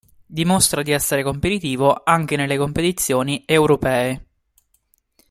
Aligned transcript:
Dimostra 0.25 0.81
di 0.81 0.89
essere 0.89 1.21
competitivo 1.21 2.01
anche 2.03 2.35
nelle 2.35 2.57
competizioni 2.57 3.43
europee. 3.45 4.25